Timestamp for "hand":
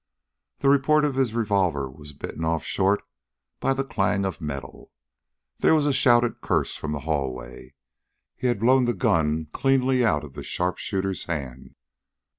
11.25-11.75